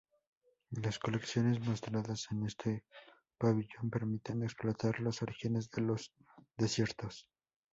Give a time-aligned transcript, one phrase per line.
[0.71, 2.83] Las colecciones mostradas en este
[3.37, 6.11] pabellón permiten explorar los orígenes de los
[6.57, 7.27] desiertos.